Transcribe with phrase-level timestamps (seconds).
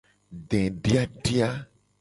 [0.53, 1.47] Dediadia.